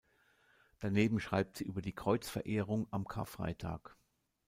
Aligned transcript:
Daneben 0.79 1.19
schreibt 1.19 1.57
sie 1.57 1.63
über 1.63 1.83
die 1.83 1.93
Kreuzverehrung 1.93 2.87
am 2.89 3.07
Karfreitag. 3.07 3.95